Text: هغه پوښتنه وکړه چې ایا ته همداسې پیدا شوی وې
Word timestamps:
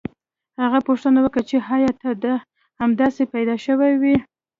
هغه 0.63 0.79
پوښتنه 0.87 1.19
وکړه 1.21 1.43
چې 1.49 1.55
ایا 1.75 1.91
ته 2.23 2.33
همداسې 2.81 3.23
پیدا 3.33 3.55
شوی 3.65 3.93
وې 4.01 4.15